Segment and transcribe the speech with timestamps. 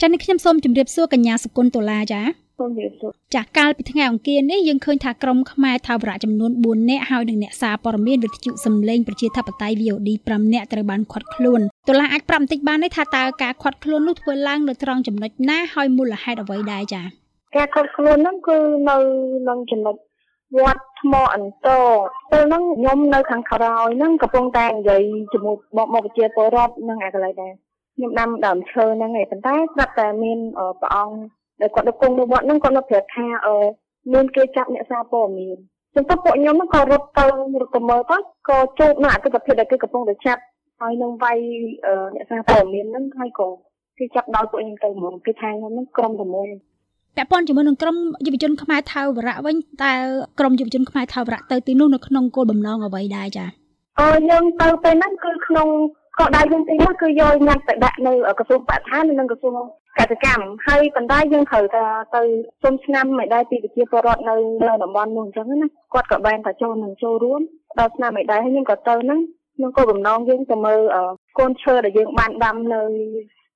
[0.00, 2.24] ចា៎នេះខ្ញុំសូមជម្រាបសួរកញ្ញាសុគន្ធតុលាចា៎
[2.58, 17.02] សូមជម្រាបសួរចាកាលពីថ្ងៃអង្គារនេះយើងឃើញថាក្រុមខ្មែរថាវរៈចំនួន4នាក់ហើយនឹងអ្នកសារព័ត៌មានវិទ្យុសំឡេងប្រជាធិបតេយ្យ VOD 5នាក់ត្រូវបានឃាត់ខ្លួនតុលាអាចប្រាប់បន្តិចបានទេថាតើការឃាត់ខ្លួននោះធ្វើឡើងនៅត្រង់ចំណុចណាហើយមូលហេតុអ្វីដែរចា
[17.56, 18.56] ការឃាត់ខ្លួនហ្នឹងគឺ
[18.88, 18.96] នៅ
[19.38, 19.96] ក្នុងចំណុច
[20.58, 21.86] វត្តថ្មអន្តរ
[22.30, 27.54] ពេលហ្នឹងខ្ញុំនៅខាងក្រោយហ្នឹងកំពុងតែនិយាយជាមួយមកមកជាពលរដ្ឋនឹងអាកន្លែងដែរ
[28.00, 30.38] ខ្ញុំដាំដើមឈើហ្នឹងឯងប៉ុន្តែស្រាប់តែមាន
[30.80, 31.16] ព្រះអង្គ
[31.60, 33.56] ដែលគាត់នៅគង់នៅវត្តហ្នឹងគាត់នៅប្រាប់ថាអឺ
[34.12, 35.58] មានគេចាប់អ្នកសារព័ត៌មាន
[35.94, 37.24] ចឹងទៅពួកខ្ញុំហ្នឹងក៏រត់ទៅ
[37.60, 38.16] រត់ទៅមើលទៅ
[38.48, 40.40] ក៏ជួបនៅអតិថិភាពដែលគេកំពុងតែចាប់
[40.80, 41.38] ហើយនឹងវាយ
[42.14, 43.48] អ្នកសារព័ត៌មានហ្នឹងហើយក៏
[43.98, 46.48] គេចាប់ដល់ពួកខ្ញុំទៅហ្មងគេថាខ្ញុំហ្នឹងក្រុមតែមួយ
[47.16, 47.96] ពាក់ព័ន្ធជាមួយនឹងក្រុម
[48.26, 49.92] យុវជនខ្មែរថៅវរៈវិញតើ
[50.38, 53.48] ក្រុមយុវជនខ្មែរថៅវរៈទៅទីនោះនៅក្នុងគោលបំណងអ្វីដែរចា៎
[54.00, 55.68] អឺយើងទៅពេលហ្នឹងគឺក្នុង
[56.20, 59.52] ក៏ដៃយើងទីនោះគឺយកញ៉ាត់ទៅដាក់នៅក្រសួងបរិស្ថាននិងក្រសួង
[59.98, 61.84] កសិកម្មហើយប៉ុន្តែយើងត្រូវតែ
[62.16, 62.22] ទៅ
[62.62, 64.34] សុំឆ្នាំមិនដែរពីប្រជាពលរដ្ឋនៅ
[64.68, 67.40] នៅតំបន់នោះអញ្ចឹងណាគាត់ក៏បានតែចូលនឹងចូលរួម
[67.78, 69.20] ដល់ឆ្នាំមិនដែរហើយខ្ញុំក៏ទៅហ្នឹង
[69.56, 70.80] ខ្ញុំក៏បំណងយើងទៅមើល
[71.38, 72.80] កូនឈើដែលយើងបានដាំនៅ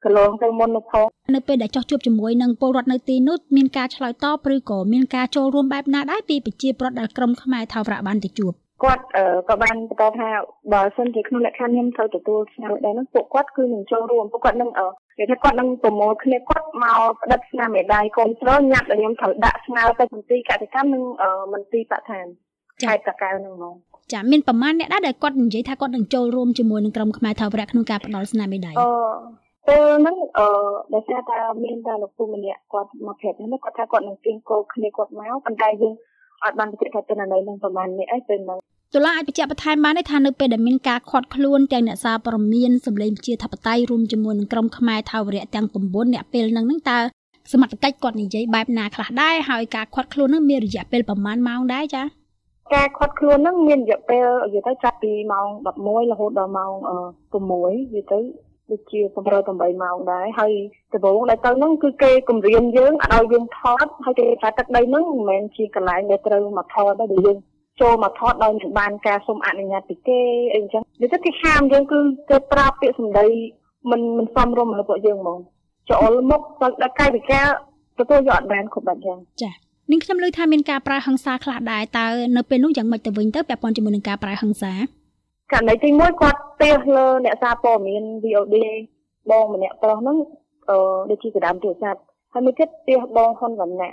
[0.04, 8.52] កន្លងទៅមុននោះផងនៅពេលដែលចោះជួបជាមួយនឹងពលរដ្ឋនៅទីនោះមានការឆ្លើយតបឬក៏មានការចូលរួមបែបណាដែរពីប្រជាពលរដ្ឋដែលក្រុមខ្មែរថាវរៈបានទៅជួប
[8.84, 9.02] គាត់
[9.48, 10.28] ក៏បានបន្តថា
[10.72, 14.86] បើសិនជាក្នុងលក្ខខណ្ឌខ្ញុំត្រូវទទួលស្នាមដែរនោះពួកគាត់គឺនឹងចូលរួមពួកគាត់នឹងនិ
[15.18, 21.02] យាយថាគាត់នឹងប្រមូលគ្នាគាត់មកផ្ដិតស្នាមមេដាយកូនស្រុកញ៉ាត់ដែលខ្ញុំត្រូវដាក់ស្នើទៅមន្ទីរកសិកម្មនិង
[21.52, 22.26] មន្ទីរបឋាន
[22.82, 23.74] ខេត្តតាកែវនឹងមក
[24.12, 28.90] ចាមានប្រមាណអ្នកដែរដែលគាត់និយាយថាគាត់នឹងចូលរួមជាមួយនឹងក្រុមខ្មែរថាវរៈក្នុងការផ្ដល់ស្នាមមេដាយអឺ
[29.68, 30.46] ពេលហ្នឹងអឺ
[30.94, 35.94] ដោយសារតែមានតែលោកពូម្នាក់គាត់មកប្រាប់ហ្នឹងគាត់ថាគាត់នឹងគៀងគោគ្នាគាត់មកប៉ុន្តែយើង
[36.44, 38.58] អត់បានបញ្ជាក់ថាទិន្នន័យនឹងប្រហែលនេះអីពេលហ្នឹង
[38.94, 46.98] តុលាអាចបញ្ជាក់បន្ថែមបានទេថានៅពេលដែលមានការខាត់ខ្លួនទាំងអ្នកសារព័ត៌មានសម្លេងជាធិបតេយ្យរួមជាមួយនឹងក្រុមខ្មែរថាវរៈទាំង9អ្នកពេលហ្នឹងហ្នឹងតើ
[47.52, 52.02] សមត្ថកិច្ចគាត់និយាយបែបណាខ្លះដែរហើយការខាត់ខ្លួនហ្នឹងមានរយៈពេលប្រហែលម៉ោងដែរចា
[52.74, 55.46] ការខាត់ខ្លួនហ្នឹងមានរយៈពេលនិយាយទៅចាប់ពីម៉ោង
[55.80, 56.72] 11រហូតដល់ម៉ោង
[57.34, 58.18] 6និយាយទៅ
[58.70, 59.00] ដូចជា
[59.42, 60.52] 7-8ម៉ោងដែរហើយ
[60.92, 67.38] ដំបូងដែលទៅហ្នឹងគឺគេគម្រាមយើងឲ្យយើងថតហើយគេថាទឹកដីហ្នឹងមិនមែនជាកន្លែងដែលត្រូវមកថតដែរដែលយើង
[67.80, 70.20] ចូលមកថតដោយមិនបានការសុំអនុញ្ញាតពីគេ
[70.54, 71.98] អីចឹងនិយាយទៅគេហាមយើងគឺ
[72.30, 73.26] គេប្រាប់ពាក្យសម្ដី
[73.90, 75.38] មិនមិនសមរម្យរបស់ពួកយើងហ្មង
[75.90, 77.46] ចូលមុខទៅដល់កាយវិការ
[77.98, 79.50] ទទួលយកអត់បានគ្រប់បែបយ៉ាងចា
[79.90, 84.72] នាងខ្ញុំលើថាមានការប្រើហិង្សាខ្លះដែរតើនៅពេលនោះយ៉ាងម៉េចទៅវិញទៅពាក់ព័ន្ធជាមួយនឹងការប្រើហិង្សា
[85.52, 88.56] ករណីទី1គាត់ទះលើអ្នកសារព័ត៌មាន VOD
[89.30, 90.16] បងម្នាក់ប្រុសហ្នឹង
[90.70, 90.78] អឺ
[91.10, 92.00] ដូចជាកដាមទូរស័ព្ទ
[92.32, 93.92] ហើយមួយទៀតទះបងហ៊ុនវណ្ណៈ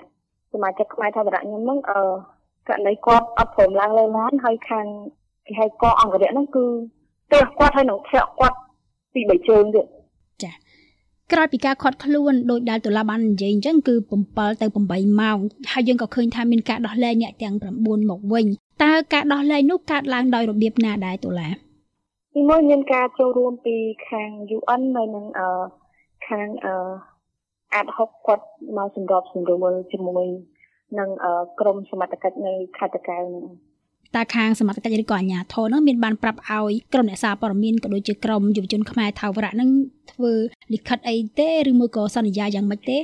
[0.53, 1.99] សមាជិកខ្មែរថាវរៈខ្ញុំហ្នឹងអឺ
[2.67, 4.85] ករណីគាត់អត់ព្រមឡើងលើឡានហើយខាង
[5.45, 6.65] គេហៅកអង្គរៈហ្នឹងគឺ
[7.31, 8.57] ទះគាត់ហើយនឹងធាក់គាត់
[9.13, 9.85] ពីបីជើងទៀត
[10.43, 10.51] ចា
[11.31, 13.95] ក្រោយពីការខាត់ខ្លួនដោយដែលតុលាបាននិយាយអញ្ចឹងគឺ
[14.27, 15.37] 7ទៅ8ម៉ោង
[15.71, 18.45] ហើយយើងក៏ឃើញថាមានការដោះលែងអ្នកទាំង9មកវិញ
[18.83, 21.49] តើការដោះលែងនោះកើតឡើងដោយរបៀបណាដែរតុលា
[22.35, 23.75] ទីមួយមានការចូលរួមពី
[24.09, 25.47] ខាង UN នៅនឹងអឺ
[26.27, 26.73] ខាងអឺ
[27.73, 28.45] អាត់ហុកគាត់
[28.77, 30.25] មកសម្របសម្រួលជាមួយ
[30.99, 31.09] នឹង
[31.59, 33.45] ក្រមសមត្ថកិច្ចនៅខេត្តតាកែវនឹង
[34.15, 39.69] តើខាងសមត្ថកិច្ចឬក៏អាជ្ញាធរនោះមានបានប្រាប់ឲ្យក្រុមអ្នកសារព័ត៌មានក៏ដូចជាក្រុមយុវជនខ្មែរថាវរៈនឹង
[40.11, 40.33] ធ្វើ
[40.73, 42.97] លិខិតអីទេឬមួយក៏សន្យាយ៉ាងម៉េចទេ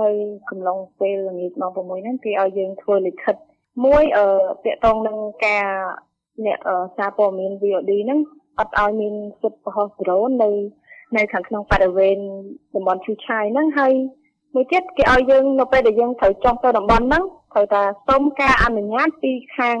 [0.00, 0.08] នៅ
[0.50, 3.36] កំឡុងពេលល្ងាចម៉ោង6ហ្នឹងគេឲ្យយើងធ្វើលិខិត
[3.84, 4.26] មួយអឺ
[4.64, 5.66] តាក់ទងនឹងការ
[6.46, 6.58] អ្នក
[6.96, 8.20] សារព័ត៌មាន VOD ហ្នឹង
[8.58, 10.50] អត់ឲ្យមានសិទ្ធិបោះដ្រូននៅ
[11.16, 12.18] នៅខាងក្នុងបរិវេណ
[12.74, 13.92] តំបន់ឈូឆាយហ្នឹងហើយ
[14.54, 19.76] មួយទៀតគេឲ្យយើងនៅពេលដែលយើងត្រូវចុះទៅតំបន់ហ្នឹងត្រូវតែសុំការអនុញ្ញាតពីខាង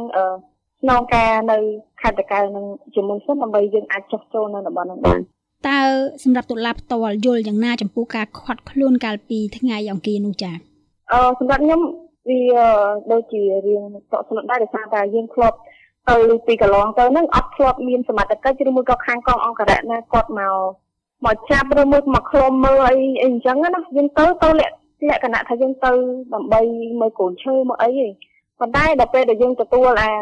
[0.80, 1.56] ស្នងការនៅ
[2.00, 2.64] ខេត្តតកែវនឹង
[2.94, 5.20] ជាមុនសិនដើម្បីយើងអាចចុះចូលនៅតំបន់ហ្នឹងបាន
[5.68, 5.80] តើ
[6.24, 10.56] សម្រាប់តុលាផ្ទាល់យល់យ៉ាងណាចំពោះការខាត់ខ្លួនកាលពីថ្ងៃអង្គារនោះចា៎
[11.12, 11.80] អឺសម្រាប់ខ្ញុំ
[12.28, 12.40] វា
[13.12, 15.56] ដូចជារៀងតក់ស្លុតដែរដោយសារតែយើងធ្លាប់
[16.10, 20.54] ទៅពីកន្លងទៅហ្នឹងអត់ធ្លាប់មានសមត្ថកិច្ចឬមួយក៏ខាងកងអង្គរៈណាគាត់មក
[21.26, 25.92] មកចាប់ឬមួយមកឃ្លាំមើលអីអីអញ្ចឹងណាយើងទៅទៅលក្ខលក្ខណៈថាយើងទៅ
[26.34, 26.60] ដើម្បី
[27.00, 28.12] មើលកូនឈើមកអីឯង
[28.58, 30.12] ប៉ុន្តែដល់ពេលដែលយើងទទួលអា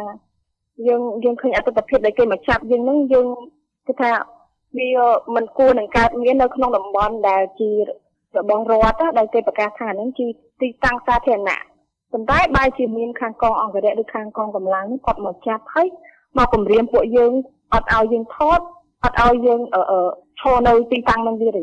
[0.89, 3.27] យើងយើងឃើញអត្តភាពដែលគេមកចាប់យើងហ្នឹងយើង
[3.87, 4.11] គឺថា
[4.79, 4.89] វា
[5.35, 7.71] មិនគួរនឹងកើតមាននៅក្នុងតំបន់ដែលជា
[8.39, 10.27] របស់រដ្ឋដែលគេប្រកាសថាហ្នឹងជា
[10.61, 11.61] ទីតាំងសាធារណៈ
[12.13, 15.89] ប៉ុន្តែបែរជាមានខាងកងអង្គរៈឬខាងកងកម្លាំងគាត់មកចាប់ហើយ
[16.39, 17.33] មកគម្រាមពួកយើង
[17.75, 18.61] អត់ឲ្យយើងថត
[19.05, 19.61] អត់ឲ្យយើង
[20.43, 21.61] ឈរនៅទីតាំងហ្នឹងទៀតទ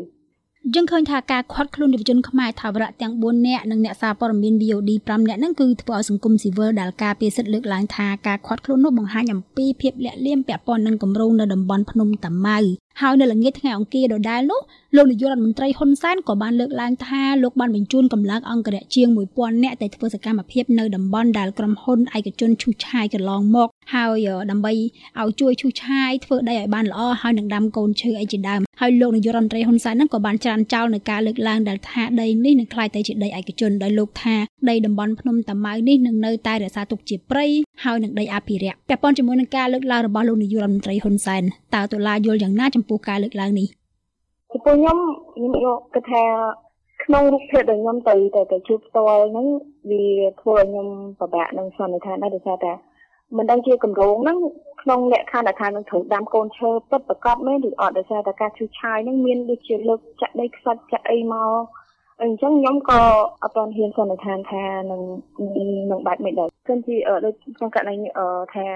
[0.74, 12.58] យើងឃើញថាការខាត់ខ្លួនយុវជនខ្មែរថាវរៈទាំង4នាក់និងអ្នកសារព័ត៌មាន VOD 5នាក់ហ្នឹងគឺធ្វើឲ្យសង្គមស៊ីវិលដែលការពារសិទ្ធិលើកឡើងថាការខាត់ខ្លួននោះបង្ហាញអំពីភាពលាក់លៀមពាក់ព័ន្ធនឹងគម្រោងនៅតំបន់ភ្នំតាម៉ៅ
[13.00, 14.60] ហើយនៅល្ងាចថ្ងៃអង្គារដដែលនោះ
[14.96, 24.72] លោកនាយករដ្ឋមន្ត្រីហ៊ុនសែនក៏បានលើកឡើងថាលោកបានបញ្ជូនកម្លាំងអង្គរៈជាង1000នាក់ទៅធ្វើសកម្មភាពនៅតំបន់ដែលក្រុមហ៊ុនឯកជនឈូសឆាយកន្លងមក ហើយដើម្បី
[25.20, 34.36] ឲ្យជួយឈូសឆាយធ្វើដីឲ្យបានល្អហើយនឹងដាំកូនឈើអីជាដើមហើយលោកនាយករដ្ឋមន្ត្រីហ៊ុនសែនហ្នឹងក៏បានច្រានចោលនៅការលើកឡើងដែលថាដីនេះនឹងក្លាយទៅជាដីឯកជនដោយលោកថា
[34.70, 37.46] ដីតំបន់ភ្នំតាម៉ៅនេះនឹងនៅតែរក្សាទុកជាព្រៃ
[37.84, 41.42] ហើយនឹងដីអភិរក្សពាក់ព័ន្ធជាមួយនឹងការលើកឡើងរបស់លោកនាយករដ្ឋមន្ត្រីហ៊ុនសែន
[41.74, 43.66] តើតុលាយល់យ៉ាងណាចំពោះការលើកឡើងនេះ
[44.52, 44.98] ចំពោះខ្ញុំ
[45.32, 46.24] ខ្ញុំយកគិតថា
[47.04, 49.46] ក្នុងរូបភាពដែលខ្ញុំទៅទៅទៅជួបផ្ទាល់ហ្នឹង
[49.90, 50.04] វា
[50.40, 50.88] ធ្វើឲ្យខ្ញុំ
[51.20, 52.72] ពិបាកនឹងសន្និដ្ឋានដែរដោយសារតែ
[53.36, 54.38] មិនដឹងជាកម្រងហ្នឹង
[54.82, 61.52] ក្នុងលក្ខខណ្ឌថានឹងត្រូវដាំកូនឈើពិតប្រកបមែនឬអត់ដោយសារតែការឈូសឆាយហ្នឹងមានដូចជាលើកចាក់ដីខ្សាច់ចាក់អីមក
[62.22, 63.00] អញ្ចឹងខ្ញុំក៏
[63.42, 65.02] អត់ទាន់ហ៊ានសន្និដ្ឋានថានឹង
[65.90, 67.94] នឹងបាច់មិនដែរគឺជាដូចក្នុងករណី
[68.54, 68.66] ថា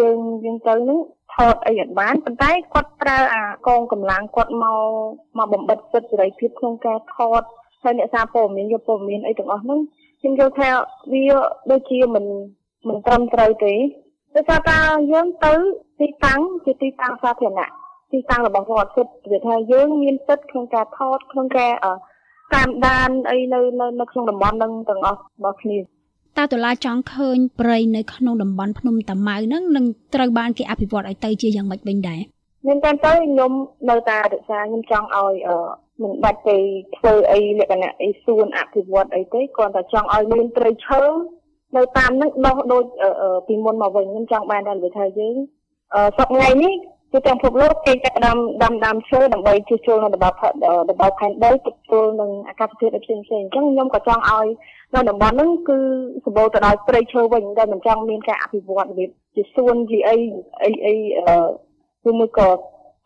[0.00, 0.98] យើងយើងទៅនឹង
[1.34, 7.42] ថតអីអត់បានប៉ុន្តែគាត់ប្រើអាកងកម្លាំងគាត់មកមកបំបិតសិទ្ធិសេរីភាពក្នុងការថត
[7.82, 9.80] ហើយអ្នកសារព័ត៌មានយកព័ត៌មានអីទាំងអស់ហ្នឹង
[10.20, 10.68] ខ្ញុំយល់ថា
[11.12, 11.24] វា
[11.70, 12.24] ដូចជាមិន
[12.86, 13.74] មិនត្រឹមត្រូវទេ
[14.34, 14.78] ដោយសារតែ
[15.12, 15.52] យើងទៅ
[16.00, 17.70] ទីតាំងជាទីតាំងសាធារណៈ
[18.12, 21.72] ទីតាំងរបស់រដ្ឋសិទ្ធិវាថាយើងមានសិទ្ធិក្នុងការថតក្នុងការ
[22.54, 23.60] តាមដានអីនៅ
[24.00, 25.78] នៅក្នុងតំបន់នឹងទាំងអស់របស់គ្នា
[26.38, 29.84] តើតុលាចង់ឃើញព្រៃនៅក្នុងតំបន់ភ្នំតាម៉ៅហ្នឹងនឹង
[30.14, 32.20] ត្រូវបានគេអភិវឌ្ឍឲ្យទៅជាយ៉ាងម៉េចវិញដែរ
[32.66, 33.52] មានតែទៅខ្ញុំ
[33.90, 35.56] នៅតែរក្សាខ្ញុំចង់ឲ្យអឺ
[36.02, 36.56] មិនបាច់ទៅ
[36.96, 41.02] ធ្វើអីលក្ខណៈអីសួនអភិវឌ្ឍអីទេគ្រាន់តែចង់ឲ្យមានព្រៃឈើ
[41.76, 42.84] នៅតាមហ្នឹងដោះដូច
[43.46, 45.36] ពីមុនមកវិញខ្ញុំចង់បានដល់វាថាយើង
[46.18, 46.74] សប្តាហ៍នេះ
[47.12, 50.36] គឺទាំងពិភពលោកគេចាប់ដាំដាំដាំឈើដើម្បីជួសជុលនៅតំបន់
[50.90, 54.46] តំបន់ផែនដីទប់ទល់នឹងអាកាសធាតុផ្សេងផ្សេងអញ្ចឹងខ្ញុំក៏ចង់ឲ្យ
[54.94, 55.78] នៅតំបន់ហ្នឹងគឺ
[56.24, 60.16] សម្បូរទៅដោយព្រៃឈើវិញដែលមិនចង់មានការអភិវឌ្ឍរបៀបជាសួនជាអី
[60.64, 60.94] អីអី
[62.04, 62.48] គឺមួយក៏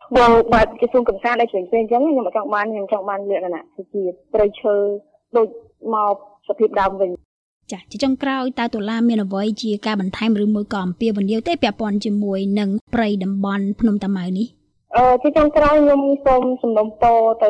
[0.05, 4.75] ធ្វើបែបជាសួនកំសាន្តអីផ្សេងផ្សេងអញ្ចឹងខ្ញុំចង់បានខ្ញុំចង់បានលក្ខណៈជាព្រៃឈើ
[5.37, 5.47] ដូច
[5.93, 6.15] មក
[6.47, 7.09] សភាពដើមវិញ
[7.71, 14.47] ចាជាចុងក្រោយតើតុលាមានអ្វីជាការបន្ថែមឬមួយក៏អំពាវនាវទេពាក់ព័ន្ធជាមួយនឹងព្រៃតំបន់ភ្នំតាម៉ៅនេះ
[14.97, 17.49] អឺជាចុងក្រោយខ្ញុំសូមសំណូមពរទៅ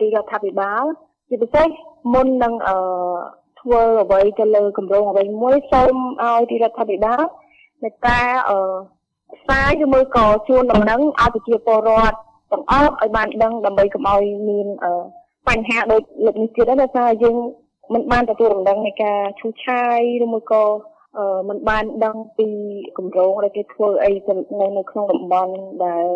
[0.00, 0.84] រាជរដ្ឋាភិបាល
[1.28, 1.66] ជាពិសេស
[2.12, 2.76] មុននឹងអឺ
[3.60, 7.20] ធ្វើអ្វីទៅលើគម្រោងអ្វីមួយសូមឲ្យរាជរដ្ឋាភិបាល
[7.82, 8.58] មេត្តាអឺ
[9.36, 12.16] ផ្សាយឬមួយក៏ជួនដំណឹងឲ្យប្រជាពលរដ្ឋ
[12.52, 14.66] ទាំងអស់ឲ្យបានដឹងដើម្បីកុំឲ្យមាន
[15.48, 17.36] បញ្ហាដូចលើកនេះទៀតដែរថាយើង
[17.92, 20.64] មិនបានទទួលដំណឹងនៃការឈូសឆាយឬមួយក៏
[21.48, 22.48] មិនបានដឹងពី
[22.98, 24.10] គម្រោងដែលគេធ្វើអី
[24.60, 25.54] នៅនៅក្នុងតំបន់
[25.86, 26.06] ដែល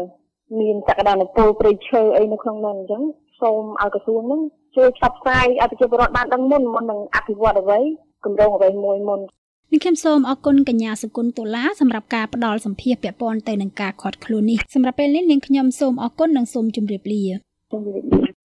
[0.60, 3.02] មានសក្តានុពលព្រៃឈើអីនៅក្នុងនោះអញ្ចឹង
[3.40, 4.42] សូមឲ្យក្រសួងហ្នឹង
[4.76, 7.80] ជួយផ្សព្វផ្សាយឲ្យប្រជាពលរដ្ឋបានដឹងមុនមុននឹងអភិវឌ្ឍអ្វី
[8.24, 9.20] គម្រោងអ្វីមួយមុន
[9.72, 17.24] នឹងខ្ញុំសូមអរគុណកញ្ញាសុគន្ធតុលាសម្រាប់ការផ្ដល់សម្ភារពាក់ព័ន្ធទៅនឹងការខាត់ខ្លួននេះសម្រាប់ពេលនេះនាងខ្ញុំសូមអរគុណនិងសូមជម្រាបលា
[17.72, 18.37] ជម្រាបលា